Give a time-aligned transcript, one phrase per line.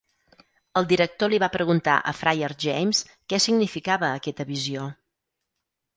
[0.79, 3.03] El Director li va preguntar a Friar James
[3.35, 4.89] què significava aquesta visió.